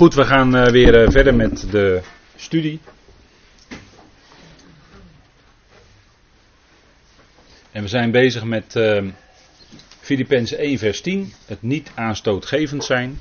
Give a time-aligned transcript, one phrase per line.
[0.00, 2.00] Goed, we gaan uh, weer uh, verder met de
[2.36, 2.80] studie.
[7.72, 9.04] En we zijn bezig met uh,
[10.00, 13.18] Filippenzen 1 vers 10, het niet aanstootgevend zijn.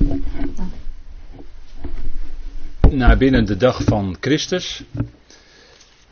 [2.90, 4.84] Naar binnen de dag van Christus.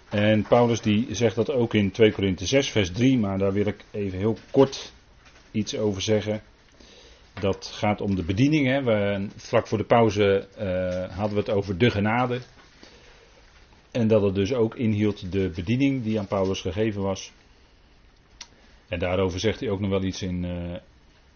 [0.09, 3.65] En Paulus die zegt dat ook in 2 Korinthe 6 vers 3, maar daar wil
[3.65, 4.91] ik even heel kort
[5.51, 6.41] iets over zeggen.
[7.39, 8.67] Dat gaat om de bediening.
[8.67, 8.83] Hè.
[8.83, 12.39] We, vlak voor de pauze uh, hadden we het over de genade.
[13.91, 17.31] En dat het dus ook inhield de bediening die aan Paulus gegeven was.
[18.87, 20.75] En daarover zegt hij ook nog wel iets in uh,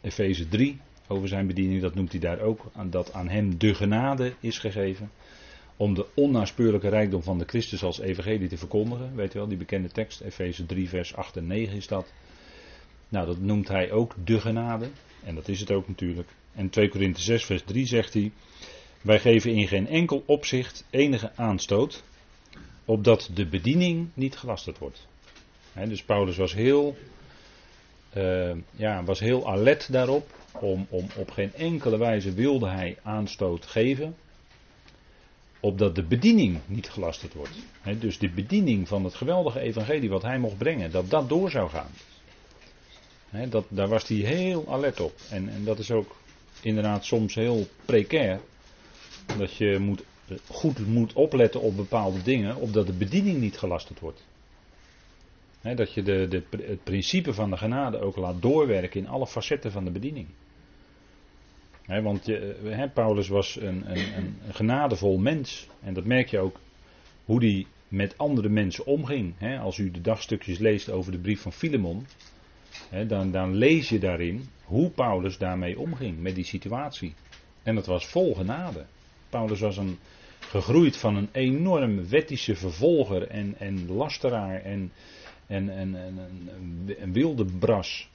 [0.02, 0.80] Efeze 3.
[1.08, 2.72] Over zijn bediening, dat noemt hij daar ook.
[2.86, 5.12] Dat aan hem de genade is gegeven.
[5.78, 9.16] Om de onnaspeurlijke rijkdom van de Christus als evangelie te verkondigen.
[9.16, 10.22] Weet je wel, die bekende tekst.
[10.22, 12.14] Efeze 3 vers 8 en 9 is dat.
[13.12, 14.90] Nou, dat noemt hij ook de genade.
[15.24, 16.30] En dat is het ook natuurlijk.
[16.54, 18.32] En 2 Korinthe 6 vers 3 zegt hij.
[19.02, 22.04] Wij geven in geen enkel opzicht enige aanstoot.
[22.86, 25.08] Opdat de bediening niet gelasterd wordt.
[25.88, 26.96] Dus Paulus was heel,
[28.18, 30.30] uh, ja, was heel alert daarop.
[30.52, 34.16] Om, om op geen enkele wijze wilde hij aanstoot geven.
[35.60, 37.56] Opdat de bediening niet gelasterd wordt.
[38.00, 40.92] Dus de bediening van het geweldige evangelie wat hij mocht brengen.
[40.92, 41.92] Dat dat door zou gaan.
[43.50, 45.14] Dat, daar was hij heel alert op.
[45.30, 46.16] En, en dat is ook
[46.62, 48.40] inderdaad soms heel precair.
[49.38, 50.04] Dat je moet,
[50.50, 54.26] goed moet opletten op bepaalde dingen, opdat de bediening niet gelasterd wordt.
[55.62, 59.72] Dat je de, de, het principe van de genade ook laat doorwerken in alle facetten
[59.72, 60.28] van de bediening.
[61.86, 65.68] Want je, Paulus was een, een, een, genadevol mens.
[65.84, 66.60] En dat merk je ook
[67.26, 69.34] hoe hij met andere mensen omging.
[69.62, 72.06] als u de dagstukjes leest over de brief van Filemon
[73.08, 77.14] dan, dan lees je daarin hoe Paulus daarmee omging, met die situatie.
[77.64, 78.86] En dat was vol genade.
[79.30, 79.98] Paulus was een,
[80.52, 84.92] gegroeid van een enorm wettische vervolger en, en lasteraar en,
[85.48, 86.18] en, en, en
[87.00, 88.10] een, wilde bras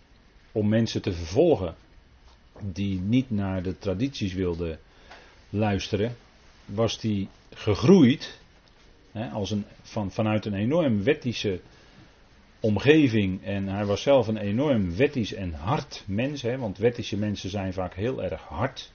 [0.52, 1.74] om mensen te vervolgen
[2.60, 4.78] die niet naar de tradities wilden
[5.50, 6.16] luisteren,
[6.64, 8.40] was hij gegroeid
[9.32, 11.60] als een, van, vanuit een enorm wettische
[12.66, 17.50] omgeving en hij was zelf een enorm wettisch en hard mens, hè, want wettische mensen
[17.50, 18.92] zijn vaak heel erg hard.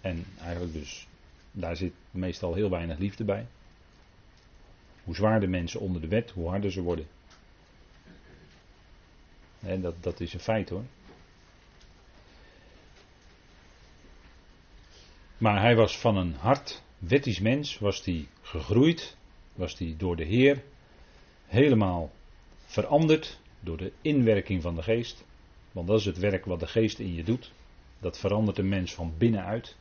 [0.00, 1.06] En eigenlijk dus,
[1.52, 3.46] daar zit meestal heel weinig liefde bij.
[5.04, 7.06] Hoe zwaarder mensen onder de wet, hoe harder ze worden.
[9.58, 10.84] Hè, dat, dat is een feit hoor.
[15.38, 19.16] Maar hij was van een hard, wettisch mens, was hij gegroeid,
[19.54, 20.62] was hij door de Heer
[21.48, 22.10] helemaal
[22.66, 25.24] veranderd door de inwerking van de geest.
[25.72, 27.52] Want dat is het werk wat de geest in je doet.
[27.98, 29.76] Dat verandert een mens van binnenuit.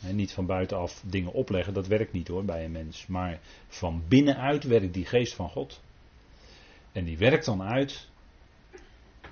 [0.00, 3.06] En niet van buitenaf dingen opleggen, dat werkt niet hoor bij een mens.
[3.06, 5.80] Maar van binnenuit werkt die geest van God.
[6.92, 8.08] En die werkt dan uit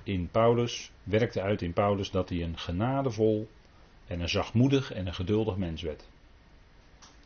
[0.02, 3.48] in Paulus, werkte uit in Paulus dat hij een genadevol
[4.06, 6.08] en een zachtmoedig en een geduldig mens werd.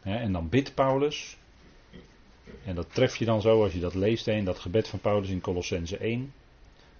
[0.03, 1.38] En dan bidt Paulus
[2.65, 5.29] en dat tref je dan zo als je dat leest in dat gebed van Paulus
[5.29, 6.33] in Colossense 1.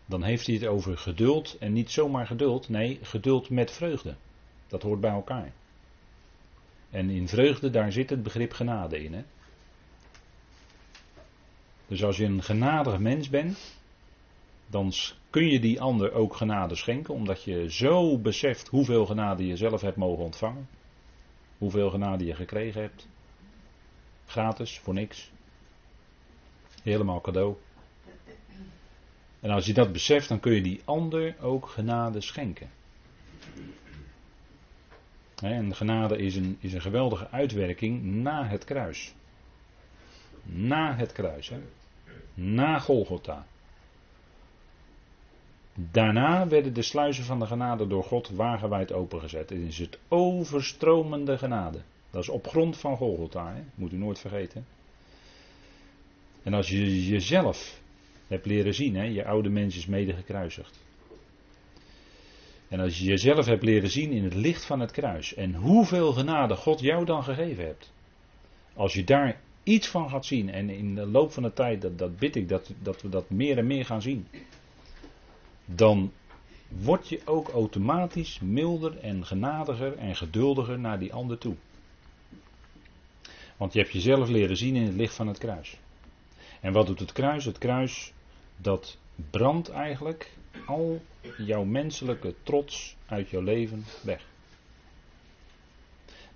[0.07, 4.15] Dan heeft hij het over geduld en niet zomaar geduld, nee, geduld met vreugde.
[4.67, 5.53] Dat hoort bij elkaar.
[6.91, 9.13] En in vreugde, daar zit het begrip genade in.
[9.13, 9.23] Hè?
[11.87, 13.77] Dus als je een genadig mens bent,
[14.67, 14.93] dan
[15.31, 19.81] kun je die ander ook genade schenken, omdat je zo beseft hoeveel genade je zelf
[19.81, 20.69] hebt mogen ontvangen.
[21.59, 23.09] Hoeveel genade je gekregen hebt.
[24.27, 25.31] Gratis, voor niks.
[26.89, 27.57] Helemaal cadeau.
[29.41, 32.71] En als je dat beseft, dan kun je die ander ook genade schenken.
[35.43, 39.15] En genade is een, is een geweldige uitwerking na het kruis.
[40.43, 41.61] Na het kruis, hè?
[42.35, 43.47] na Golgotha.
[45.75, 49.51] Daarna werden de sluizen van de genade door God wagenwijd opengezet.
[49.51, 51.79] Het is het overstromende genade.
[52.11, 53.63] Dat is op grond van Golgotha, hè?
[53.75, 54.67] moet u nooit vergeten.
[56.49, 57.81] En als je jezelf
[58.27, 60.79] hebt leren zien, hè, je oude mens is mede gekruisigd.
[62.69, 66.13] En als je jezelf hebt leren zien in het licht van het kruis en hoeveel
[66.13, 67.93] genade God jou dan gegeven hebt.
[68.75, 71.99] Als je daar iets van gaat zien en in de loop van de tijd, dat,
[71.99, 74.27] dat bid ik, dat, dat we dat meer en meer gaan zien.
[75.65, 76.13] Dan
[76.69, 81.55] word je ook automatisch milder en genadiger en geduldiger naar die ander toe.
[83.57, 85.79] Want je hebt jezelf leren zien in het licht van het kruis.
[86.61, 87.45] En wat doet het kruis?
[87.45, 88.13] Het kruis
[88.57, 88.99] dat
[89.31, 90.33] brandt eigenlijk
[90.67, 91.03] al
[91.37, 94.27] jouw menselijke trots uit jouw leven weg.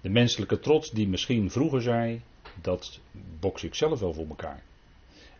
[0.00, 2.22] De menselijke trots die misschien vroeger zei,
[2.60, 3.00] dat
[3.40, 4.62] boks ik zelf wel voor elkaar.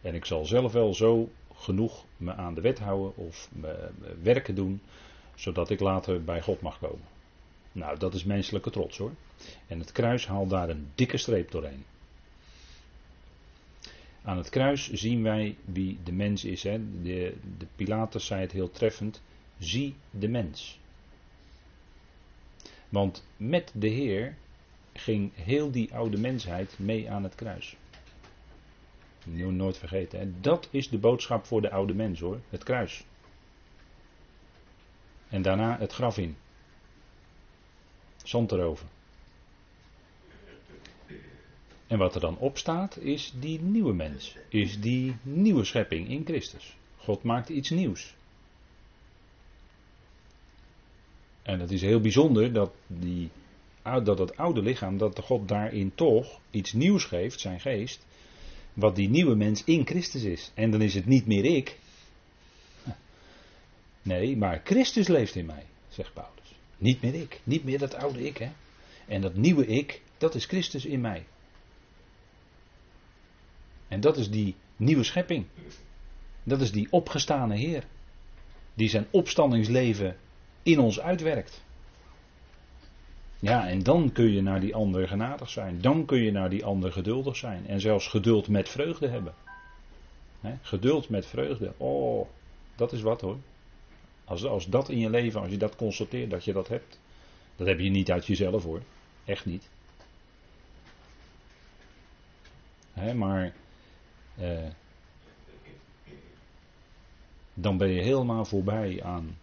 [0.01, 3.91] En ik zal zelf wel zo genoeg me aan de wet houden of me
[4.23, 4.81] werken doen,
[5.35, 7.07] zodat ik later bij God mag komen.
[7.73, 9.13] Nou, dat is menselijke trots hoor.
[9.67, 11.85] En het kruis haalt daar een dikke streep doorheen.
[14.25, 16.63] Aan het kruis zien wij wie de mens is.
[16.63, 17.03] Hè.
[17.03, 19.23] De, de Pilatus zei het heel treffend.
[19.59, 20.79] Zie de mens.
[22.89, 24.37] Want met de Heer
[24.93, 27.77] ging heel die oude mensheid mee aan het kruis.
[29.25, 30.37] Nooit vergeten.
[30.41, 32.41] Dat is de boodschap voor de oude mens hoor.
[32.49, 33.05] Het kruis.
[35.29, 36.37] En daarna het graf in.
[38.23, 38.87] Zand erover.
[41.93, 44.37] En wat er dan opstaat is die nieuwe mens.
[44.49, 46.77] Is die nieuwe schepping in Christus.
[46.97, 48.15] God maakt iets nieuws.
[51.43, 53.31] En het is heel bijzonder dat, die,
[53.83, 58.07] dat het oude lichaam, dat God daarin toch iets nieuws geeft, zijn geest.
[58.73, 60.51] Wat die nieuwe mens in Christus is.
[60.55, 61.79] En dan is het niet meer ik.
[64.03, 66.55] Nee, maar Christus leeft in mij, zegt Paulus.
[66.79, 68.37] Niet meer ik, niet meer dat oude ik.
[68.37, 68.51] Hè?
[69.07, 71.25] En dat nieuwe ik, dat is Christus in mij.
[73.93, 75.47] En dat is die nieuwe schepping.
[76.43, 77.85] Dat is die opgestane Heer.
[78.75, 80.17] Die zijn opstandingsleven
[80.63, 81.63] in ons uitwerkt.
[83.41, 85.81] Ja, en dan kun je naar die ander genadig zijn.
[85.81, 87.67] Dan kun je naar die ander geduldig zijn.
[87.67, 89.35] En zelfs geduld met vreugde hebben.
[90.63, 91.73] geduld met vreugde.
[91.77, 92.29] Oh,
[92.77, 93.39] dat is wat hoor.
[94.25, 96.99] Als, als dat in je leven, als je dat constateert dat je dat hebt.
[97.57, 98.83] Dat heb je niet uit jezelf hoor.
[99.25, 99.69] Echt niet.
[103.15, 103.53] maar
[104.37, 104.69] eh,
[107.55, 109.39] dan ben je helemaal voorbij aan,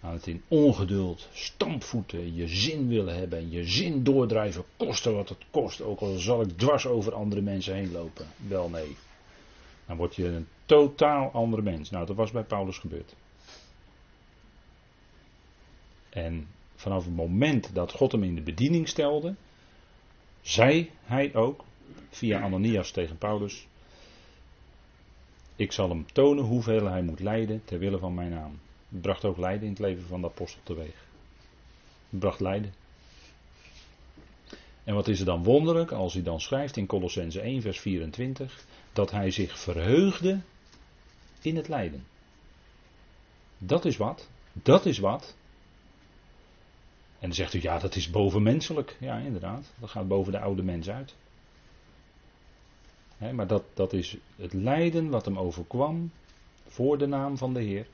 [0.00, 5.44] aan het in ongeduld, stampvoeten, je zin willen hebben, je zin doordrijven, kosten wat het
[5.50, 5.80] kost.
[5.80, 8.26] Ook al zal ik dwars over andere mensen heen lopen.
[8.48, 8.96] Wel nee.
[9.86, 11.90] Dan word je een totaal andere mens.
[11.90, 13.14] Nou, dat was bij Paulus gebeurd.
[16.10, 19.34] En vanaf het moment dat God hem in de bediening stelde,
[20.40, 21.64] zei hij ook,
[22.10, 23.66] via Ananias tegen Paulus,
[25.56, 28.58] ik zal hem tonen hoeveel hij moet lijden ter wille van mijn naam.
[28.88, 31.06] Het bracht ook lijden in het leven van de apostel teweeg.
[32.10, 32.74] Het bracht lijden.
[34.84, 38.64] En wat is er dan wonderlijk als hij dan schrijft in Colossense 1 vers 24
[38.92, 40.40] dat hij zich verheugde
[41.40, 42.04] in het lijden.
[43.58, 44.28] Dat is wat.
[44.52, 45.36] Dat is wat.
[47.18, 48.96] En dan zegt u ja dat is bovenmenselijk.
[49.00, 49.72] Ja inderdaad.
[49.80, 51.14] Dat gaat boven de oude mens uit
[53.18, 56.10] maar dat, dat is het lijden wat hem overkwam
[56.66, 57.86] voor de naam van de Heer.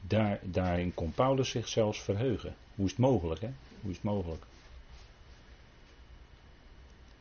[0.00, 2.54] Daar, daarin kon Paulus zich zelfs verheugen.
[2.74, 3.50] Hoe is het mogelijk, hè?
[3.80, 4.42] Hoe is het mogelijk?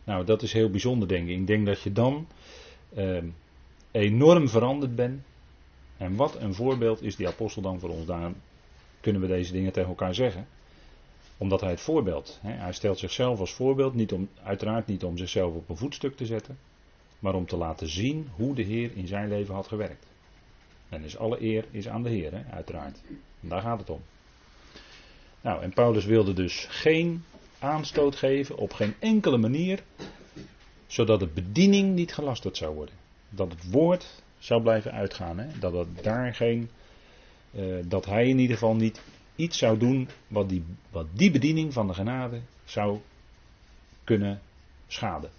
[0.03, 1.37] Nou, dat is heel bijzonder, denk ik.
[1.37, 2.27] Ik denk dat je dan
[2.95, 3.27] ehm,
[3.91, 5.21] enorm veranderd bent.
[5.97, 8.05] En wat een voorbeeld is die apostel dan voor ons.
[8.05, 8.35] Daarom
[8.99, 10.47] kunnen we deze dingen tegen elkaar zeggen
[11.41, 15.17] omdat hij het voorbeeld, hè, hij stelt zichzelf als voorbeeld, niet om, uiteraard niet om
[15.17, 16.57] zichzelf op een voetstuk te zetten,
[17.19, 20.05] maar om te laten zien hoe de Heer in zijn leven had gewerkt.
[20.89, 23.01] En dus alle eer is aan de Heer, hè, uiteraard.
[23.39, 24.01] Daar gaat het om.
[25.41, 27.23] Nou, en Paulus wilde dus geen
[27.59, 29.83] aanstoot geven, op geen enkele manier,
[30.87, 32.95] zodat de bediening niet gelasterd zou worden.
[33.29, 36.69] Dat het woord zou blijven uitgaan, hè, dat het daar geen,
[37.51, 39.01] uh, dat hij in ieder geval niet
[39.41, 42.99] iets zou doen wat die, wat die bediening van de genade zou
[44.03, 44.41] kunnen
[44.87, 45.29] schaden.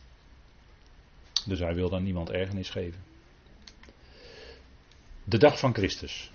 [1.47, 3.01] Dus hij wil dan niemand ergernis geven.
[5.25, 6.31] De dag van Christus.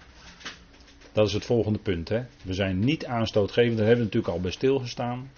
[1.12, 2.10] Dat is het volgende punt.
[2.10, 2.24] Hè?
[2.44, 5.32] We zijn niet aanstootgevend, daar hebben we natuurlijk al bij stilgestaan.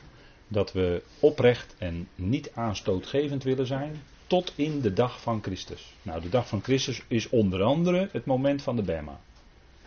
[0.48, 4.02] Dat we oprecht en niet aanstootgevend willen zijn.
[4.28, 5.94] Tot in de dag van Christus.
[6.02, 9.20] Nou, de dag van Christus is onder andere het moment van de Bema.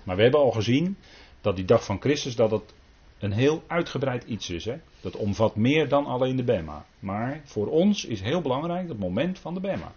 [0.02, 0.96] Maar we hebben al gezien
[1.42, 2.74] dat die dag van Christus dat het
[3.18, 4.64] een heel uitgebreid iets is.
[4.64, 4.76] Hè?
[5.00, 6.84] Dat omvat meer dan alleen de Bema.
[6.98, 9.92] Maar voor ons is heel belangrijk het moment van de Bema.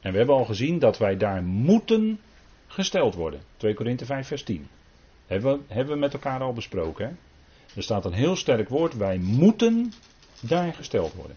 [0.00, 2.20] En we hebben al gezien dat wij daar moeten
[2.66, 3.40] gesteld worden.
[3.56, 4.68] 2 Korinthe 5 vers 10.
[5.26, 7.06] Hebben we, hebben met elkaar al besproken.
[7.06, 7.12] Hè?
[7.76, 8.96] Er staat een heel sterk woord.
[8.96, 9.92] Wij moeten
[10.40, 11.36] daar gesteld worden.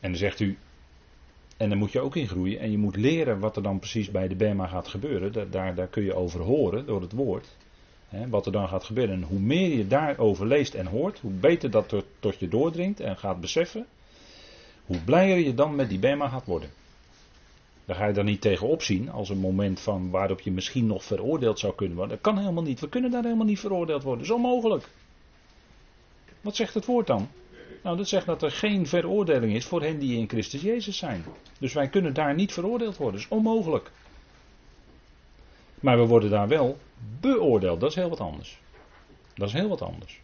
[0.00, 0.58] En dan zegt u,
[1.62, 2.58] en daar moet je ook in groeien.
[2.58, 5.50] En je moet leren wat er dan precies bij de Bema gaat gebeuren.
[5.50, 7.56] Daar, daar kun je over horen door het woord.
[8.08, 9.14] Hè, wat er dan gaat gebeuren.
[9.14, 13.00] En hoe meer je daarover leest en hoort, hoe beter dat er tot je doordringt
[13.00, 13.86] en gaat beseffen.
[14.86, 16.70] Hoe blijer je dan met die Bema gaat worden.
[17.84, 21.04] Daar ga je dan niet tegenop zien als een moment van waarop je misschien nog
[21.04, 22.14] veroordeeld zou kunnen worden.
[22.14, 22.80] Dat kan helemaal niet.
[22.80, 24.26] We kunnen daar helemaal niet veroordeeld worden.
[24.26, 24.88] Dat is onmogelijk.
[26.40, 27.28] Wat zegt het woord dan?
[27.82, 31.24] Nou, dat zegt dat er geen veroordeling is voor hen die in Christus Jezus zijn.
[31.58, 33.20] Dus wij kunnen daar niet veroordeeld worden.
[33.20, 33.90] Dat is onmogelijk.
[35.80, 36.78] Maar we worden daar wel
[37.20, 37.80] beoordeeld.
[37.80, 38.60] Dat is heel wat anders.
[39.34, 40.20] Dat is heel wat anders.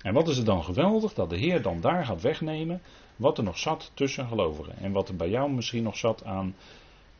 [0.00, 2.80] En wat is het dan geweldig dat de Heer dan daar gaat wegnemen
[3.16, 4.76] wat er nog zat tussen gelovigen.
[4.76, 6.54] En wat er bij jou misschien nog zat aan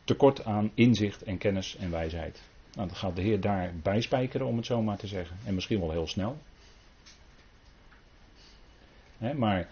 [0.03, 2.41] tekort aan inzicht en kennis en wijsheid.
[2.73, 5.37] Nou, dan gaat de Heer daar bijspijkeren, om het zo maar te zeggen.
[5.45, 6.37] En misschien wel heel snel.
[9.17, 9.69] Maar,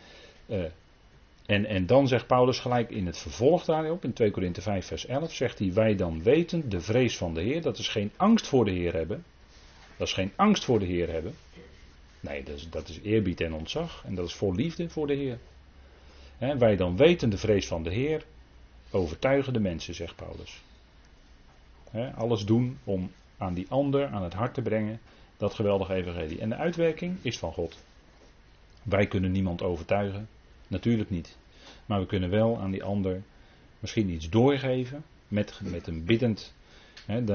[0.47, 0.63] uh,
[1.45, 5.05] en, en dan zegt Paulus gelijk in het vervolg daarop, in 2 Korinthe 5 vers
[5.05, 8.47] 11, zegt hij, wij dan weten de vrees van de Heer, dat is geen angst
[8.47, 9.23] voor de Heer hebben.
[9.97, 11.33] Dat is geen angst voor de Heer hebben.
[12.19, 14.03] Nee, dat is, dat is eerbied en ontzag.
[14.05, 15.37] En dat is vol liefde voor de Heer.
[16.57, 18.25] wij dan weten de vrees van de Heer,
[18.91, 20.61] overtuigen de mensen, zegt Paulus.
[22.15, 24.99] alles doen om aan die ander aan het hart te brengen
[25.37, 26.39] dat geweldige evangelie.
[26.39, 27.77] En de uitwerking is van God.
[28.83, 30.29] Wij kunnen niemand overtuigen,
[30.67, 31.37] natuurlijk niet.
[31.85, 33.21] Maar we kunnen wel aan die ander
[33.79, 36.53] misschien iets doorgeven met, met een biddend,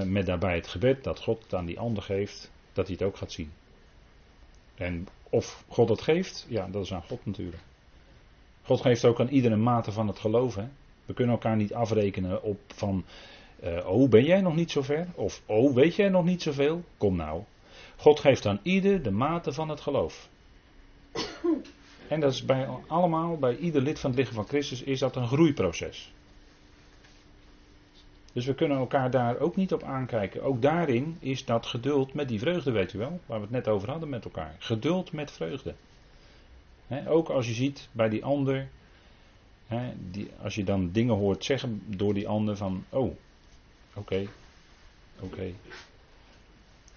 [0.07, 3.17] met daarbij het gebed dat God het aan die ander geeft, dat hij het ook
[3.17, 3.53] gaat zien.
[4.75, 7.63] En of God het geeft, ja, dat is aan God natuurlijk.
[8.63, 10.73] God geeft ook aan iedereen mate van het geloven.
[11.07, 13.05] We kunnen elkaar niet afrekenen op van,
[13.65, 15.07] uh, oh ben jij nog niet zo ver?
[15.15, 16.85] Of oh weet jij nog niet zoveel?
[16.97, 17.43] Kom nou.
[17.97, 20.29] God geeft aan ieder de mate van het geloof.
[22.09, 25.17] En dat is bij allemaal, bij ieder lid van het lichaam van Christus, is dat
[25.17, 26.13] een groeiproces.
[28.33, 30.43] Dus we kunnen elkaar daar ook niet op aankijken.
[30.43, 33.69] Ook daarin is dat geduld met die vreugde, weet u wel, waar we het net
[33.69, 34.57] over hadden met elkaar.
[34.59, 35.75] Geduld met vreugde.
[37.07, 38.69] ook als je ziet bij die ander,
[40.11, 43.17] die, als je dan dingen hoort zeggen door die ander van, oh,
[43.95, 44.27] oké,
[45.21, 45.53] oké.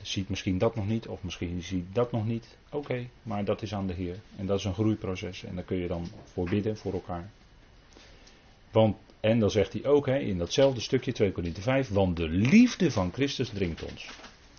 [0.01, 2.57] Ziet misschien dat nog niet, of misschien ziet dat nog niet.
[2.69, 4.19] Oké, maar dat is aan de Heer.
[4.35, 5.43] En dat is een groeiproces.
[5.43, 7.29] En daar kun je dan voor bidden voor elkaar.
[8.71, 12.29] Want, en dan zegt hij ook hè, in datzelfde stukje 2 Korinthe 5, want de
[12.29, 14.09] liefde van Christus dringt ons.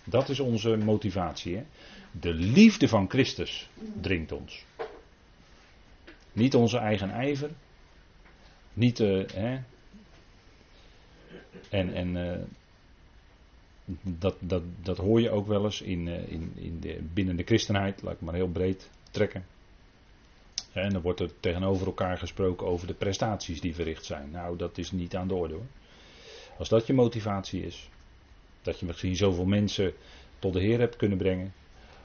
[0.03, 1.55] Dat is onze motivatie.
[1.55, 1.63] Hè?
[2.11, 3.69] De liefde van Christus
[4.01, 4.65] dringt ons.
[6.33, 7.49] Niet onze eigen ijver.
[8.73, 9.59] Niet, uh, hè,
[11.69, 12.31] en, en uh,
[14.01, 17.43] dat, dat, dat hoor je ook wel eens in, uh, in, in de, binnen de
[17.43, 19.45] christenheid, laat ik maar heel breed trekken.
[20.71, 24.31] En dan wordt er tegenover elkaar gesproken over de prestaties die verricht zijn.
[24.31, 25.65] Nou, dat is niet aan de orde hoor.
[26.57, 27.89] Als dat je motivatie is,
[28.61, 29.93] dat je misschien zoveel mensen
[30.39, 31.53] tot de Heer hebt kunnen brengen,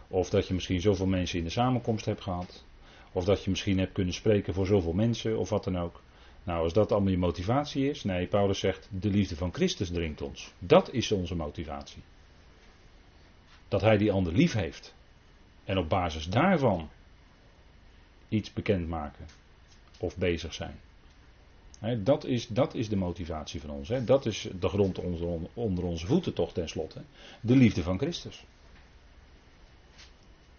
[0.09, 2.65] of dat je misschien zoveel mensen in de samenkomst hebt gehad,
[3.13, 6.03] of dat je misschien hebt kunnen spreken voor zoveel mensen, of wat dan ook.
[6.49, 10.23] Nou, als dat allemaal je motivatie is, nee, Paulus zegt, de liefde van Christus dringt
[10.23, 10.53] ons.
[10.59, 12.03] Dat is onze motivatie.
[13.69, 14.95] Dat hij die ander lief heeft.
[15.65, 16.89] En op basis daarvan
[18.29, 19.27] iets bekendmaken
[19.99, 20.79] of bezig zijn.
[22.05, 23.89] dat, is, dat is de motivatie van ons.
[24.05, 27.03] Dat is de grond onder, onder onze voeten toch tenslotte.
[27.41, 28.45] De liefde van Christus.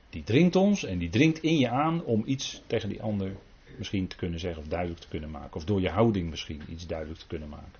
[0.10, 3.36] Die dringt ons en die dringt in je aan om iets tegen die ander
[3.80, 5.56] misschien te kunnen zeggen of duidelijk te kunnen maken.
[5.56, 7.80] Of door je houding misschien iets duidelijk te kunnen maken.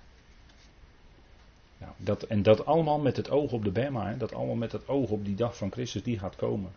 [1.78, 4.14] Nou, dat, en dat allemaal met het oog op de Bema.
[4.14, 6.70] Dat allemaal met het oog op die dag van Christus die gaat komen.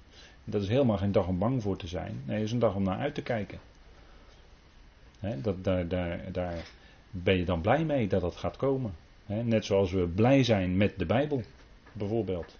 [0.44, 2.22] Dat is helemaal geen dag om bang voor te zijn.
[2.26, 3.60] Nee, het is een dag om naar uit te kijken.
[5.20, 6.66] dat, daar, daar, daar
[7.12, 8.94] ben je dan blij mee dat dat gaat komen.
[9.26, 11.44] net zoals we blij zijn met de Bijbel,
[11.92, 12.58] bijvoorbeeld.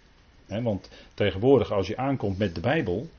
[0.48, 3.10] want tegenwoordig, als je aankomt met de Bijbel,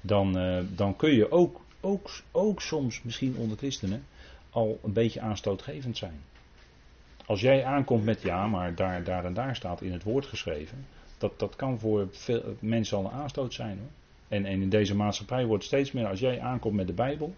[0.00, 4.06] dan, uh, dan kun je ook, ook, ook soms, misschien onder christenen,
[4.50, 6.20] al een beetje aanstootgevend zijn.
[7.26, 10.86] Als jij aankomt met ja, maar daar, daar en daar staat in het woord geschreven,
[11.18, 13.88] dat, dat kan voor veel mensen al een aanstoot zijn hoor.
[14.28, 17.34] En, in deze maatschappij wordt steeds meer, als jij aankomt met de Bijbel,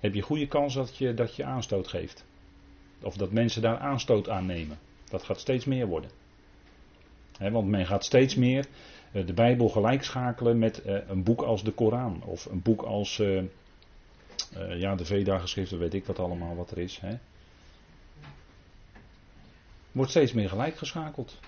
[0.00, 2.24] heb je goede kans dat je, dat je aanstoot geeft.
[3.02, 4.78] Of dat mensen daar aanstoot aan nemen.
[5.08, 6.10] Dat gaat steeds meer worden.
[7.38, 8.66] want men gaat steeds meer
[9.22, 12.22] de Bijbel gelijkschakelen met uh, een boek als de Koran.
[12.24, 13.42] Of een boek als uh,
[14.80, 16.98] ja, de Veda-geschriften, weet ik wat allemaal wat er is.
[17.00, 17.18] He.
[19.92, 21.38] Wordt steeds meer gelijkgeschakeld.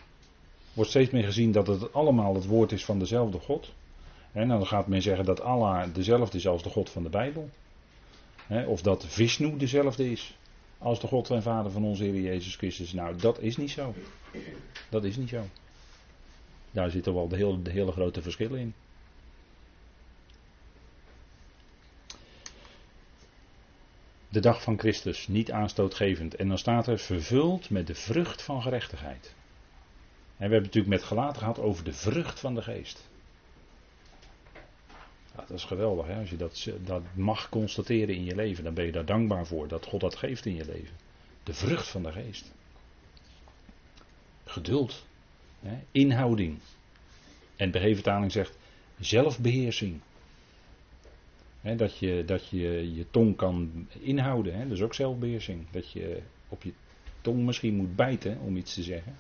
[0.73, 3.73] Wordt steeds meer gezien dat het allemaal het woord is van dezelfde God.
[4.33, 7.51] En dan gaat men zeggen dat Allah dezelfde is als de God van de Bijbel.
[8.67, 10.37] of dat Vishnu dezelfde is
[10.79, 12.93] als de God en Vader van onze Heer Jezus Christus.
[12.93, 13.95] Nou, dat is niet zo.
[14.89, 15.45] Dat is niet zo.
[16.77, 18.75] Daar zitten wel de hele, de hele grote verschillen in.
[24.29, 26.35] De dag van Christus, niet aanstootgevend.
[26.35, 29.27] En dan staat er vervuld met de vrucht van gerechtigheid.
[29.27, 29.37] En
[30.37, 33.09] we hebben het natuurlijk met gelaten gehad over de vrucht van de geest.
[35.35, 36.07] dat is geweldig.
[36.07, 36.19] Hè?
[36.19, 39.69] Als je dat, dat mag constateren in je leven, dan ben je daar dankbaar voor
[39.69, 40.97] dat God dat geeft in je leven.
[41.43, 42.53] De vrucht van de geest.
[44.45, 45.07] Geduld.
[45.91, 46.59] Inhouding.
[47.57, 48.59] En de zegt
[48.99, 50.01] zelfbeheersing.
[51.77, 54.59] Dat, je, dat je je tong kan inhouden.
[54.69, 55.67] Dat is ook zelfbeheersing.
[55.71, 56.73] Dat je op je
[57.21, 59.19] tong misschien moet bijten om iets te zeggen.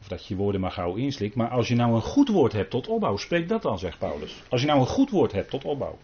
[0.00, 1.34] Of dat je woorden maar gauw inslikt.
[1.34, 4.42] Maar als je nou een goed woord hebt tot opbouw, spreek dat dan, zegt Paulus.
[4.48, 5.98] Als je nou een goed woord hebt tot opbouw.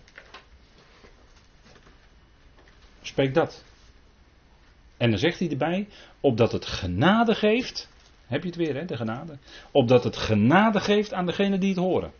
[3.02, 3.64] Spreek dat.
[4.96, 5.88] En dan zegt hij erbij,
[6.20, 7.88] opdat het genade geeft.
[8.28, 9.38] Heb je het weer, hè, de genade?
[9.70, 12.12] Opdat het genade geeft aan degene die het horen.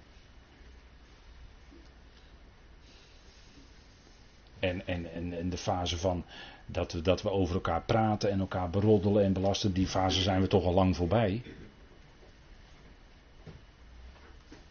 [4.58, 6.24] En, en, en, en de fase van
[6.66, 10.40] dat we, dat we over elkaar praten en elkaar beroddelen en belasten, die fase zijn
[10.40, 11.42] we toch al lang voorbij.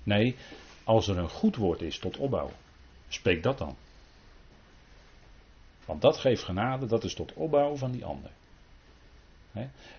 [0.04, 0.36] Nee,
[0.84, 2.52] als er een goed woord is tot opbouw,
[3.08, 3.76] spreek dat dan.
[5.86, 8.32] Want dat geeft genade, dat is tot opbouw van die ander.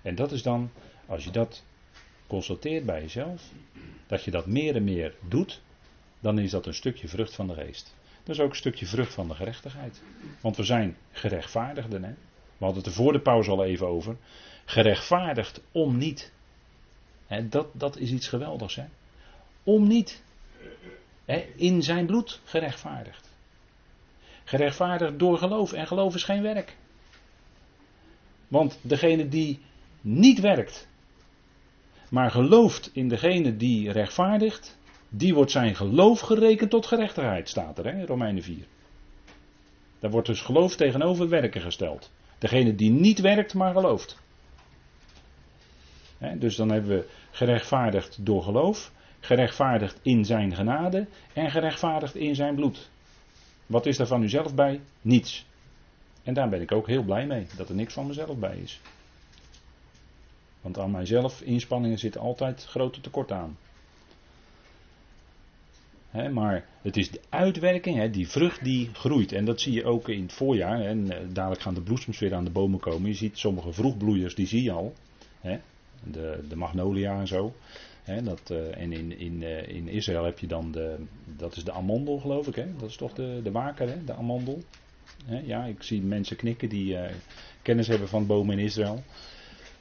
[0.02, 0.70] En dat is dan,
[1.08, 1.64] als je dat
[2.26, 3.42] constateert bij jezelf,
[4.06, 5.60] dat je dat meer en meer doet,
[6.20, 7.94] dan is dat een stukje vrucht van de geest.
[8.22, 10.02] Dat is ook een stukje vrucht van de gerechtigheid.
[10.40, 12.04] Want we zijn gerechtvaardigden.
[12.04, 12.10] Hè?
[12.58, 14.16] We hadden het er voor de pauze al even over.
[14.64, 16.32] Gerechtvaardigd om niet.
[17.26, 18.74] Hè, dat, dat is iets geweldigs.
[18.74, 18.84] Hè?
[19.62, 20.22] Om niet.
[21.24, 23.30] Hè, in zijn bloed gerechtvaardigd.
[24.44, 25.72] Gerechtvaardigd door geloof.
[25.72, 26.76] En geloof is geen werk.
[28.48, 29.60] Want degene die
[30.00, 30.88] niet werkt,
[32.10, 37.84] maar gelooft in degene die rechtvaardigt, die wordt zijn geloof gerekend tot gerechtigheid, staat er
[37.84, 38.66] hè, in Romeinen 4.
[39.98, 42.10] Daar wordt dus geloof tegenover werken gesteld.
[42.38, 44.18] Degene die niet werkt, maar gelooft.
[46.34, 52.54] dus dan hebben we gerechtvaardigd door geloof, gerechtvaardigd in zijn genade en gerechtvaardigd in zijn
[52.54, 52.90] bloed.
[53.66, 54.80] Wat is daar van uzelf bij?
[55.00, 55.46] Niets.
[56.22, 58.80] En daar ben ik ook heel blij mee, dat er niks van mezelf bij is.
[60.68, 63.56] Want aan mijzelf inspanningen zitten altijd grote tekort aan
[66.32, 69.32] maar het is de uitwerking, die vrucht die groeit.
[69.32, 70.80] En dat zie je ook in het voorjaar.
[70.80, 73.08] Eh, dadelijk gaan de bloesems weer aan de bomen komen.
[73.08, 74.94] Je ziet sommige vroegbloeiers, die zie je al.
[76.04, 77.54] de, de magnolia en zo.
[78.22, 80.96] dat, uh, en in, in, uh, in Israël heb je dan de,
[81.36, 82.54] dat is de amandel geloof ik.
[82.78, 84.62] Dat is toch de, de waker, de amandel.
[85.44, 86.96] ja, ik zie mensen knikken die
[87.62, 89.02] kennis hebben van bomen in Israël.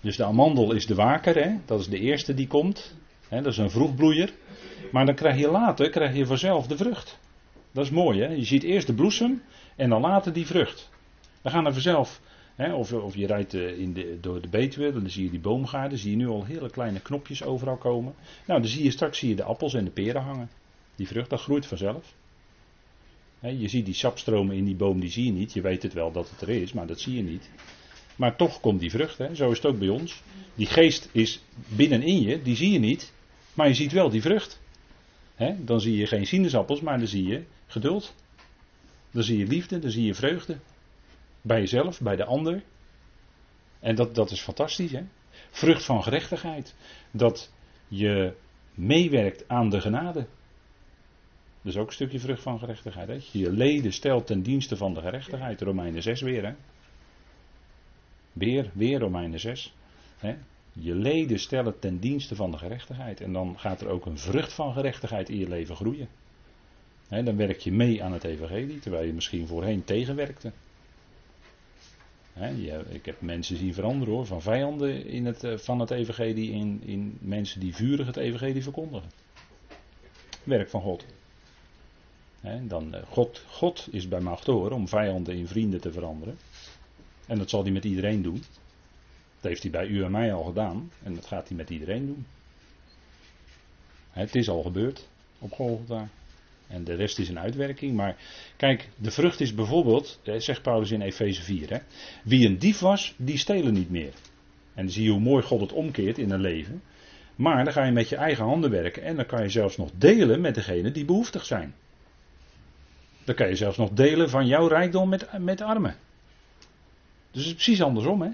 [0.01, 2.95] Dus de amandel is de waker, dat is de eerste die komt.
[3.29, 4.33] dat is een vroegbloeier.
[4.91, 7.19] Maar dan krijg je later krijg je vanzelf de vrucht.
[7.71, 8.27] Dat is mooi hè.
[8.27, 9.41] Je ziet eerst de bloesem
[9.75, 10.89] en dan later die vrucht.
[11.41, 12.21] Dan gaan er vanzelf.
[12.55, 15.39] Hè, of, of je rijdt eh, in de, door de Betuwe, dan zie je die
[15.39, 15.97] boomgaarden.
[15.97, 18.13] Zie je nu al hele kleine knopjes overal komen.
[18.45, 20.49] Nou, dan zie je straks zie je de appels en de peren hangen.
[20.95, 22.13] Die vrucht, dat groeit vanzelf.
[23.39, 25.53] je ziet die sapstromen in die boom, die zie je niet.
[25.53, 27.49] Je weet het wel dat het er is, maar dat zie je niet.
[28.17, 29.17] Maar toch komt die vrucht.
[29.17, 29.35] Hè.
[29.35, 30.21] Zo is het ook bij ons.
[30.55, 33.13] Die geest is binnenin je, die zie je niet.
[33.53, 34.59] Maar je ziet wel die vrucht
[35.57, 38.15] dan zie je geen sinaasappels, maar dan zie je geduld.
[39.11, 40.57] Dan zie je liefde, dan zie je vreugde.
[41.41, 42.63] Bij jezelf, bij de ander.
[43.79, 44.91] En dat, dat is fantastisch.
[44.91, 45.03] Hè?
[45.49, 46.75] Vrucht van gerechtigheid.
[47.11, 47.51] Dat
[47.87, 48.33] je
[48.73, 50.27] meewerkt aan de genade.
[51.61, 53.07] Dat is ook een stukje vrucht van gerechtigheid.
[53.07, 53.39] Hè?
[53.39, 55.61] Je leden stelt ten dienste van de gerechtigheid.
[55.61, 56.45] Romeinen 6 weer.
[56.45, 56.53] Hè?
[58.37, 59.73] Weer, weer Romeinen 6.
[60.17, 60.35] Hè?
[60.79, 63.21] je leden stellen ten dienste van de gerechtigheid.
[63.21, 66.07] En dan gaat er ook een vrucht van gerechtigheid in je leven groeien.
[67.09, 70.51] dan werk je mee aan het evangelie, terwijl je misschien voorheen tegenwerkte.
[72.89, 76.81] ik heb mensen zien veranderen hoor, van vijanden in het, eh, van het evangelie in,
[76.85, 79.09] in mensen die vurig het evangelie verkondigen.
[80.43, 81.05] Werk van God.
[82.61, 83.43] dan, eh, God.
[83.47, 86.37] God is bij macht hoor, om vijanden in vrienden te veranderen.
[87.27, 88.43] En dat zal hij met iedereen doen.
[89.35, 90.91] Dat heeft hij bij u en mij al gedaan.
[91.03, 92.25] En dat gaat hij met iedereen doen.
[94.11, 95.07] Het is al gebeurd
[95.39, 96.07] op Golgotha.
[96.67, 97.95] En de rest is een uitwerking.
[97.95, 98.15] Maar
[98.57, 101.69] kijk, de vrucht is bijvoorbeeld, zegt Paulus in Efeze 4.
[101.69, 101.77] Hè,
[102.23, 104.13] wie een dief was, die stelen niet meer.
[104.73, 106.81] En dan zie je hoe mooi God het omkeert in een leven.
[107.35, 109.03] Maar dan ga je met je eigen handen werken.
[109.03, 111.73] En dan kan je zelfs nog delen met degenen die behoeftig zijn.
[113.23, 115.95] Dan kan je zelfs nog delen van jouw rijkdom met, met armen.
[117.37, 118.29] Dus het is precies andersom, hè?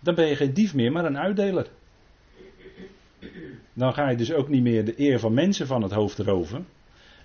[0.00, 1.70] dan ben je geen dief meer, maar een uitdeler.
[3.72, 6.66] Dan ga je dus ook niet meer de eer van mensen van het hoofd roven,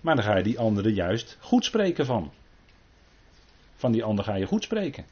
[0.02, 2.32] maar dan ga je die anderen juist goed spreken van.
[3.76, 5.06] Van die ander ga je goed spreken.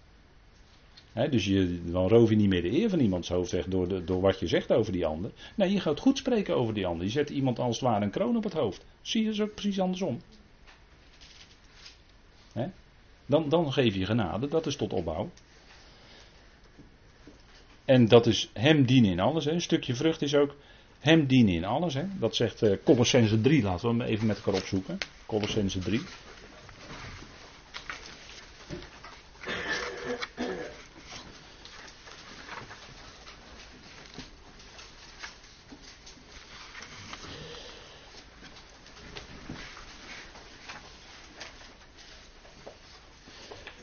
[1.29, 4.21] dus je, dan roof je niet meer de eer van iemands hoofd weg door, door
[4.21, 5.31] wat je zegt over die ander.
[5.55, 7.05] Nee, je gaat goed spreken over die ander.
[7.05, 8.85] Je zet iemand als het ware een kroon op het hoofd.
[9.01, 10.21] Zie je, is ook precies andersom.
[13.29, 15.29] Dan, dan geef je genade, dat is tot opbouw.
[17.89, 19.45] En dat is hem dienen in alles.
[19.45, 19.51] Hè.
[19.51, 20.55] Een stukje vrucht is ook
[20.99, 21.93] hem dienen in alles.
[21.93, 22.03] Hè.
[22.19, 24.97] Dat zegt uh, Colossense 3, laten we hem even met elkaar opzoeken.
[25.25, 26.01] Colossense 3.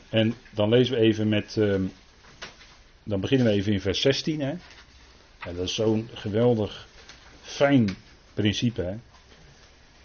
[0.09, 1.55] En dan lezen we even met.
[1.55, 1.75] Uh,
[3.07, 4.41] dan beginnen we even in vers 16.
[4.41, 4.53] Hè.
[5.43, 6.87] Dat is zo'n geweldig
[7.41, 7.95] fijn
[8.33, 8.81] principe.
[8.81, 8.95] Hè.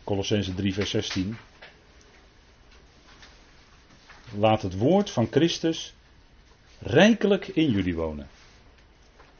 [0.04, 1.36] Colossense 3, vers 16.
[4.38, 5.94] Laat het woord van Christus
[6.78, 8.28] rijkelijk in jullie wonen.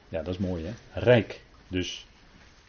[0.09, 1.01] Ja, dat is mooi hè.
[1.01, 1.40] Rijk.
[1.68, 2.07] Dus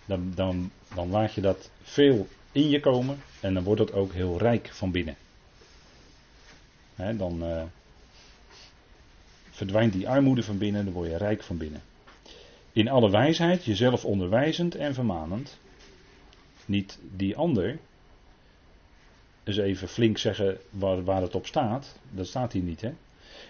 [0.06, 4.14] dan, dan, dan laat je dat veel in je komen en dan wordt het ook
[4.14, 5.16] heel rijk van binnen.
[6.96, 7.64] Dan, uh,
[9.64, 11.82] verdwijnt die armoede van binnen, dan word je rijk van binnen.
[12.72, 15.60] In alle wijsheid, jezelf onderwijzend en vermanend.
[16.66, 17.80] Niet die ander.
[19.44, 22.00] Dus even flink zeggen waar, waar het op staat.
[22.10, 22.92] Dat staat hier niet, hè.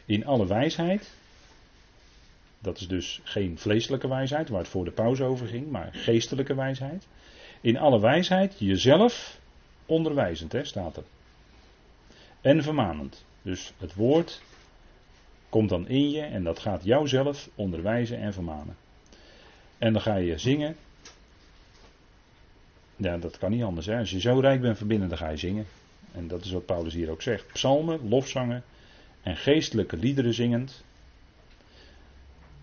[0.06, 1.12] In alle wijsheid.
[2.60, 6.56] Dat is dus geen vleeselijke wijsheid, waar het voor de pauze over ging, maar geestelijke
[6.56, 7.08] wijsheid.
[7.62, 9.40] In alle wijsheid jezelf
[9.86, 11.04] onderwijzend, hè, staat er.
[12.42, 13.26] En vermanend.
[13.42, 14.42] Dus het woord
[15.54, 18.76] komt dan in je en dat gaat jouzelf onderwijzen en vermanen.
[19.78, 20.76] En dan ga je zingen.
[22.96, 23.86] Ja, dat kan niet anders.
[23.86, 23.98] Hè?
[23.98, 25.66] Als je zo rijk bent van binnen, dan ga je zingen.
[26.12, 27.48] En dat is wat Paulus hier ook zegt.
[27.48, 28.64] Psalmen, lofzangen
[29.22, 30.84] en geestelijke liederen zingend.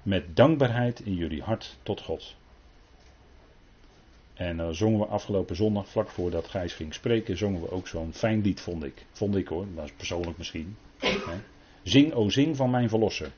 [0.03, 2.35] Met dankbaarheid in jullie hart tot God.
[4.35, 8.13] En dan zongen we afgelopen zondag, vlak voordat Gijs ging spreken, zongen we ook zo'n
[8.13, 9.05] fijn lied, vond ik.
[9.13, 10.77] Vond ik hoor, dat is persoonlijk misschien.
[11.83, 13.33] Zing, o zing van mijn verlosser.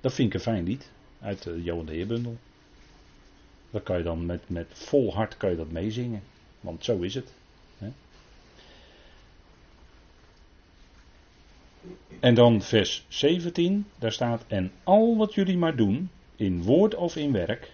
[0.00, 0.90] Dat vind ik een fijn lied.
[1.20, 2.36] Uit de Johan de Heerbundel.
[3.70, 6.22] Dat kan je dan met, met vol hart kan je dat meezingen.
[6.60, 7.32] Want zo is het.
[7.78, 7.90] Hè?
[12.20, 13.86] En dan vers 17.
[13.98, 14.44] Daar staat.
[14.46, 16.10] En al wat jullie maar doen.
[16.36, 17.72] In woord of in werk.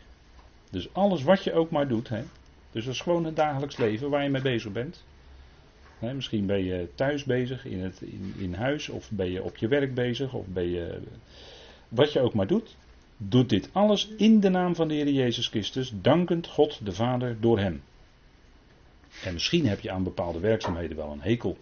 [0.70, 2.08] Dus alles wat je ook maar doet.
[2.08, 2.22] Hè?
[2.70, 5.04] Dus dat is gewoon het dagelijks leven waar je mee bezig bent
[5.98, 8.02] misschien ben je thuis bezig, in, het,
[8.36, 10.98] in, huis, of ben je op je werk bezig, of ben je.
[11.88, 12.76] Wat je ook maar doet.
[13.16, 17.40] Doet dit alles in de naam van de Heer Jezus Christus, dankend God de Vader
[17.40, 17.82] door Hem.
[19.24, 21.58] En misschien heb je aan bepaalde werkzaamheden wel een hekel.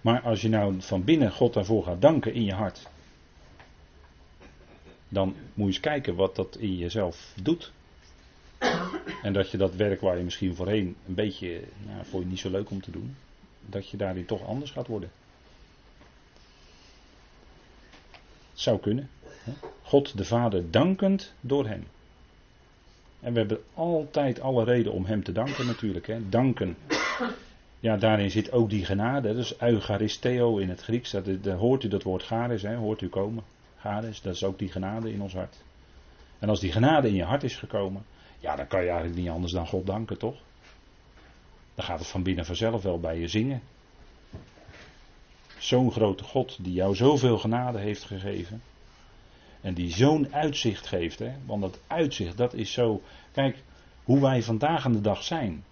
[0.00, 2.88] Maar als je nou van binnen God daarvoor gaat danken in je hart,
[5.08, 7.72] dan moet je eens kijken wat dat in jezelf doet.
[9.22, 12.38] En dat je dat werk waar je misschien voorheen een beetje, nou, vond je niet
[12.38, 13.16] zo leuk om te doen,
[13.66, 15.10] dat je daarin toch anders gaat worden.
[18.50, 19.08] Het zou kunnen.
[19.22, 19.52] Hè?
[19.82, 21.86] God de Vader dankend door hem.
[23.20, 26.06] En we hebben altijd alle reden om hem te danken natuurlijk.
[26.06, 26.28] Hè?
[26.28, 26.76] Danken.
[27.80, 29.28] Ja, daarin zit ook die genade.
[29.28, 31.10] Dat is eucharisteo in het Grieks.
[31.10, 31.26] Dat,
[31.58, 33.44] hoort u dat woord garis, hoort u komen.
[33.76, 35.56] Garis, dat is ook die genade in ons hart.
[36.38, 38.04] En als die genade in je hart is gekomen,
[38.38, 40.36] ja, dan kan je eigenlijk niet anders dan God danken, toch?
[41.76, 43.62] Dan gaat het van binnen vanzelf wel bij je zingen.
[45.58, 48.62] Zo'n grote God die jou zoveel genade heeft gegeven.
[49.60, 51.18] En die zo'n uitzicht geeft.
[51.18, 51.32] Hè?
[51.46, 53.02] Want dat uitzicht, dat is zo.
[53.32, 53.62] Kijk,
[54.04, 55.64] hoe wij vandaag aan de dag zijn.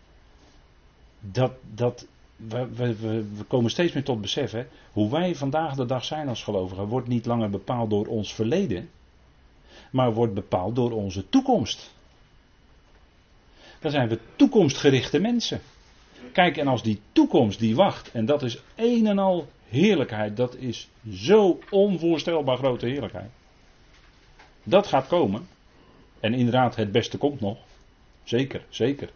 [1.21, 2.97] Dat, dat, we, we,
[3.37, 4.51] we komen steeds meer tot besef.
[4.51, 4.67] Hè?
[4.93, 6.87] Hoe wij vandaag de dag zijn als gelovigen.
[6.87, 8.91] wordt niet langer bepaald door ons verleden.
[9.91, 11.91] Maar wordt bepaald door onze toekomst.
[13.81, 15.61] Dan zijn we toekomstgerichte mensen.
[16.33, 20.57] Kijk, en als die toekomst die wacht, en dat is een en al heerlijkheid, dat
[20.57, 23.31] is zo onvoorstelbaar grote heerlijkheid.
[24.63, 25.49] Dat gaat komen.
[26.21, 27.59] En inderdaad, het beste komt nog.
[28.25, 29.11] Zeker, zeker.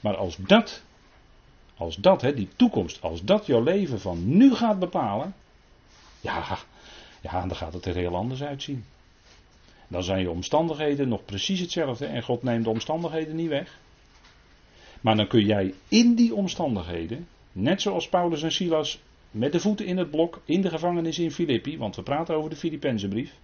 [0.00, 0.82] Maar als dat,
[1.76, 5.34] als dat, hè, die toekomst, als dat jouw leven van nu gaat bepalen,
[6.20, 6.58] ja,
[7.20, 8.84] ja, dan gaat het er heel anders uitzien.
[9.88, 13.78] Dan zijn je omstandigheden nog precies hetzelfde en God neemt de omstandigheden niet weg.
[15.00, 19.86] Maar dan kun jij in die omstandigheden, net zoals Paulus en Silas met de voeten
[19.86, 23.34] in het blok, in de gevangenis in Filippi, want we praten over de Filippenzenbrief,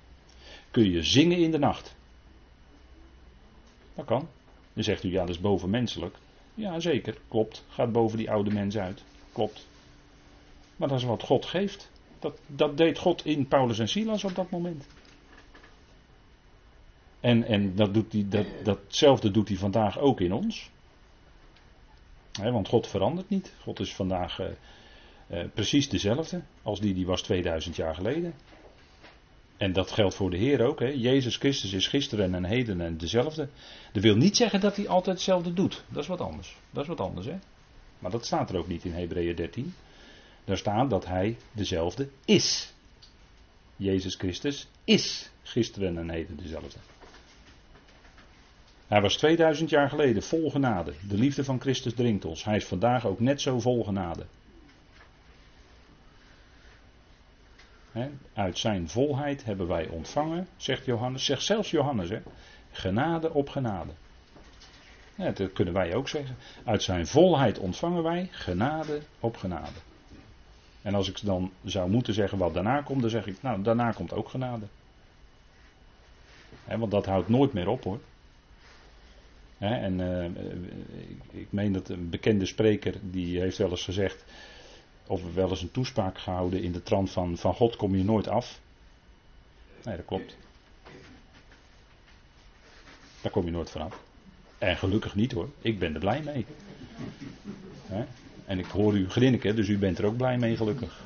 [0.71, 1.97] kun je zingen in de nacht.
[3.95, 4.29] Dat kan.
[4.73, 6.17] Dan zegt u, ja, dat is bovenmenselijk.
[6.55, 7.65] Ja, zeker, klopt.
[7.69, 9.03] Gaat boven die oude mens uit.
[9.33, 9.67] Klopt.
[10.77, 11.91] Maar dat is wat God geeft.
[12.19, 14.87] Dat, dat deed God in Paulus en Silas op dat moment.
[17.21, 20.71] En, en dat doet dat, datzelfde doet hij vandaag ook in ons
[22.37, 23.53] want God verandert niet.
[23.63, 24.47] God is vandaag uh,
[25.27, 28.35] eh, precies dezelfde als die die was 2000 jaar geleden.
[29.57, 30.81] En dat geldt voor de Heer ook.
[30.81, 33.49] Jezus Christus is gisteren en heden en dezelfde.
[33.93, 35.85] Dat wil niet zeggen dat hij altijd hetzelfde doet.
[35.89, 36.57] Dat is wat anders.
[36.71, 37.39] Dat is wat anders, hè.
[37.99, 39.75] Maar dat staat er ook niet in Hebreeën 13.
[40.45, 42.73] Daar staat dat hij dezelfde is.
[43.77, 46.79] Jezus Christus is gisteren en heden dezelfde.
[48.87, 50.93] Hij was 2000 jaar geleden vol genade.
[51.09, 52.45] De liefde van Christus dringt ons.
[52.45, 54.27] Hij is vandaag ook net zo vol genade.
[58.35, 62.19] uit zijn volheid hebben wij ontvangen, zegt Johannes, zegt zelfs Johannes, hè,
[62.71, 63.91] genade op genade.
[65.15, 66.37] Ja, dat kunnen wij ook zeggen.
[66.65, 69.79] Uit zijn volheid ontvangen wij genade op genade.
[70.83, 73.93] En als ik dan zou moeten zeggen wat daarna komt, dan zeg ik, nou, daarna
[73.93, 74.67] komt ook genade.
[76.65, 78.01] want dat houdt nooit meer op hoor.
[79.59, 80.25] En uh,
[81.09, 84.25] ik, ik meen dat een bekende spreker, die heeft wel eens gezegd,
[85.07, 88.29] of wel eens een toespraak gehouden in de trant van van God kom je nooit
[88.29, 88.61] af.
[89.85, 90.37] Nee, dat klopt.
[93.21, 94.03] Daar kom je nooit vanaf.
[94.59, 96.47] En gelukkig niet hoor, ik ben er blij mee.
[98.47, 101.05] En ik hoor u grinniken, dus u bent er ook blij mee gelukkig.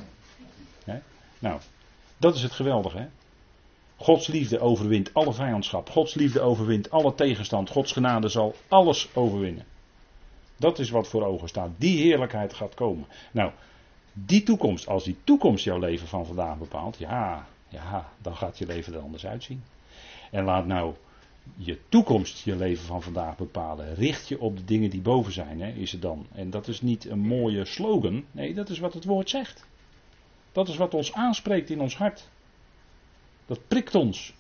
[1.41, 1.61] Nou,
[2.17, 2.99] dat is het geweldige.
[2.99, 3.07] Hè?
[4.03, 5.91] Gods liefde overwint alle vijandschap.
[5.91, 7.71] Gods liefde overwint alle tegenstand.
[7.71, 9.65] Gods genade zal alles overwinnen.
[10.57, 11.71] Dat is wat voor ogen staat.
[11.77, 13.07] Die heerlijkheid gaat komen.
[13.31, 13.53] Nou,
[14.13, 18.67] die toekomst, als die toekomst jouw leven van vandaag bepaalt, ja, ja, dan gaat je
[18.67, 19.63] leven er anders uitzien.
[20.31, 20.95] En laat nou
[21.57, 23.95] je toekomst je leven van vandaag bepalen.
[23.95, 26.27] Richt je op de dingen die boven zijn, hè, is het dan.
[26.33, 29.67] En dat is niet een mooie slogan, nee, dat is wat het woord zegt.
[30.53, 32.29] Dat is wat ons aanspreekt in ons hart.
[33.51, 34.35] Dat prikt ons.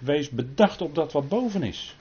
[0.00, 1.96] Wees bedacht op dat wat boven is.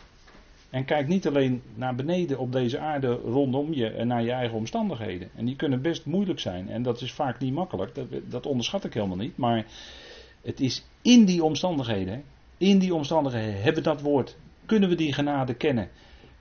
[0.70, 4.58] En kijk niet alleen naar beneden op deze aarde rondom je en naar je eigen
[4.58, 5.30] omstandigheden.
[5.36, 6.70] En die kunnen best moeilijk zijn.
[6.70, 7.96] En dat is vaak niet makkelijk.
[7.96, 9.38] Dat, dat onderschat ik helemaal niet.
[9.38, 9.66] Maar
[10.42, 12.24] het is in die omstandigheden.
[12.58, 14.38] In die omstandigheden hebben we dat woord.
[14.66, 15.90] Kunnen we die genade kennen?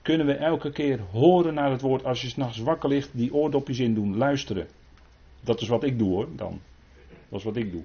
[0.03, 3.79] Kunnen we elke keer horen naar het woord als je s'nachts wakker ligt, die oordopjes
[3.79, 4.69] in doen, luisteren.
[5.41, 6.61] Dat is wat ik doe hoor, dan.
[7.29, 7.83] Dat is wat ik doe.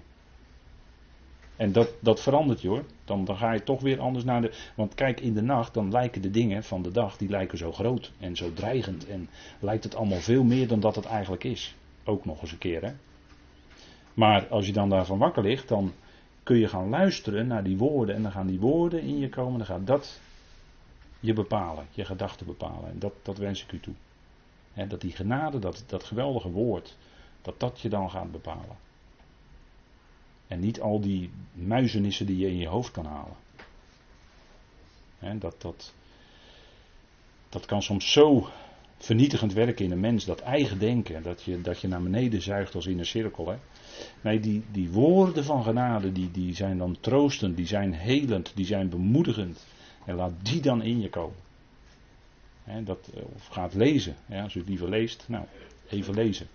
[1.56, 2.84] En dat, dat verandert je hoor.
[3.06, 4.52] Dan, dan ga je toch weer anders naar de.
[4.76, 7.72] Want kijk, in de nacht dan lijken de dingen van de dag die lijken zo
[7.72, 9.08] groot en zo dreigend.
[9.08, 11.76] En lijkt het allemaal veel meer dan dat het eigenlijk is.
[12.04, 12.92] Ook nog eens een keer hè.
[14.14, 15.94] Maar als je dan daarvan wakker ligt, dan
[16.44, 18.16] kun je gaan luisteren naar die woorden.
[18.16, 19.58] En dan gaan die woorden in je komen.
[19.58, 20.20] Dan gaat dat
[21.20, 22.90] je bepalen, je gedachten bepalen.
[22.90, 23.94] En dat, dat wens ik u toe.
[24.88, 26.98] dat die genade, dat, dat geweldige woord,
[27.42, 28.84] dat dat je dan gaat bepalen.
[30.48, 33.36] En niet al die muizenissen die je in je hoofd kan halen.
[35.40, 35.94] dat, dat,
[37.50, 38.50] dat kan soms zo
[38.98, 42.76] vernietigend werken in een mens, dat eigen denken, dat je, dat je naar beneden zuigt
[42.76, 43.60] als in een cirkel.
[44.22, 48.66] Nee, die, die woorden van genade, die, die zijn dan troostend, die zijn helend, die
[48.66, 49.66] zijn bemoedigend.
[50.06, 51.36] En laat die dan in je komen.
[52.84, 55.46] dat, eh, of gaat lezen, als u het liever leest, nou,
[55.90, 56.48] even lezen.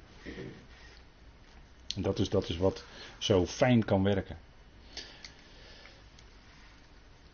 [1.96, 2.84] Dat is, dat is wat
[3.18, 4.38] zo fijn kan werken.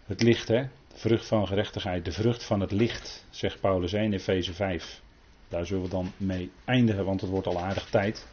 [0.06, 0.62] Het licht, hè?
[0.62, 5.00] De vrucht van gerechtigheid, de vrucht van het licht, zegt Paulus 1 in Efeze 5.
[5.48, 8.26] Daar zullen we dan mee eindigen, want het wordt al aardig tijd.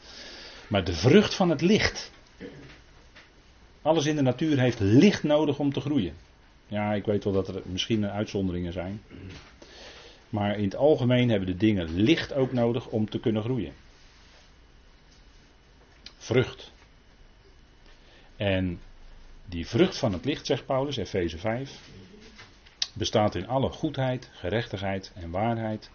[0.68, 2.12] Maar de vrucht van het licht.
[3.82, 6.14] Alles in de natuur heeft licht nodig om te groeien.
[6.68, 9.02] Ja, ik weet wel dat er misschien uitzonderingen zijn.
[10.30, 13.74] Maar in het algemeen hebben de dingen licht ook nodig om te kunnen groeien.
[16.24, 16.72] Vrucht.
[18.36, 18.80] En
[19.46, 21.80] die vrucht van het licht, zegt Paulus, Efeze 5,
[22.94, 25.90] bestaat in alle goedheid, gerechtigheid en waarheid,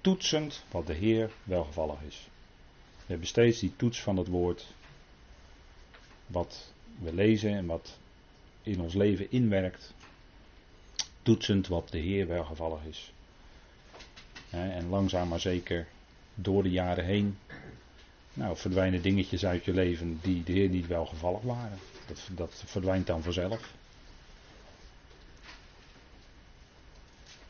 [0.00, 2.28] toetsend wat de Heer welgevallig is.
[2.96, 4.66] We hebben steeds die toets van het woord,
[6.26, 7.98] wat we lezen en wat
[8.62, 9.94] in ons leven inwerkt,
[11.22, 13.12] toetsend wat de Heer welgevallig is.
[14.50, 15.86] En langzaam maar zeker
[16.34, 17.38] door de jaren heen
[18.34, 21.78] nou, verdwijnen dingetjes uit je leven die de Heer niet welgevallig waren.
[22.06, 23.72] Dat, dat verdwijnt dan vanzelf.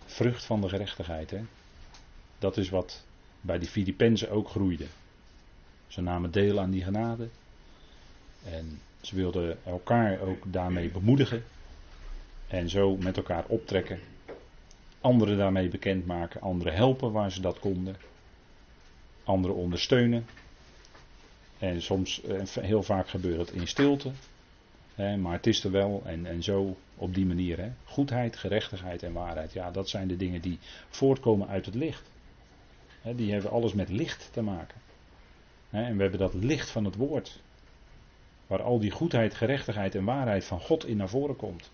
[0.04, 1.40] Vrucht van de gerechtigheid, hè.
[2.38, 3.04] Dat is wat
[3.40, 4.86] bij die Filippenzen ook groeide.
[5.88, 7.28] Ze namen deel aan die genade.
[8.44, 11.44] En ze wilden elkaar ook daarmee bemoedigen.
[12.48, 14.00] En zo met elkaar optrekken.
[15.00, 16.40] Anderen daarmee bekendmaken.
[16.40, 17.96] Anderen helpen waar ze dat konden.
[19.24, 20.26] Anderen ondersteunen.
[21.62, 24.10] En soms, eh, heel vaak gebeurt het in stilte.
[24.96, 27.58] Maar het is er wel en, en zo op die manier.
[27.58, 27.70] Hè.
[27.84, 29.52] Goedheid, gerechtigheid en waarheid.
[29.52, 32.10] Ja, dat zijn de dingen die voortkomen uit het licht.
[33.02, 34.80] Die hebben alles met licht te maken.
[35.70, 37.40] En we hebben dat licht van het woord.
[38.46, 41.70] Waar al die goedheid, gerechtigheid en waarheid van God in naar voren komt.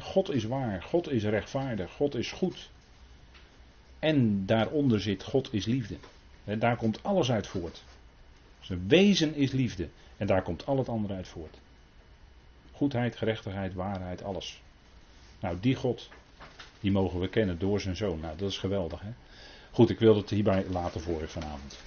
[0.00, 2.70] God is waar, God is rechtvaardig, God is goed.
[3.98, 5.96] En daaronder zit God is liefde.
[6.44, 7.84] Daar komt alles uit voort.
[8.68, 9.88] Zijn wezen is liefde.
[10.16, 11.58] En daar komt al het andere uit voort.
[12.72, 14.62] Goedheid, gerechtigheid, waarheid, alles.
[15.40, 16.08] Nou, die God,
[16.80, 18.20] die mogen we kennen door zijn zoon.
[18.20, 19.00] Nou, dat is geweldig.
[19.00, 19.10] Hè?
[19.70, 21.78] Goed, ik wil het hierbij laten voor vanavond.